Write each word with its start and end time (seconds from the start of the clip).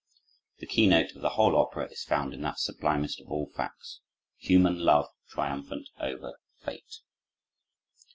The 0.57 0.65
keynote 0.65 1.11
of 1.11 1.21
the 1.21 1.29
whole 1.37 1.55
opera 1.55 1.85
is 1.91 2.03
found 2.03 2.33
in 2.33 2.41
that 2.41 2.57
sublimest 2.57 3.21
of 3.21 3.29
all 3.29 3.51
facts—human 3.55 4.79
love 4.79 5.05
triumphant 5.29 5.89
over 5.99 6.39
fate. 6.59 7.01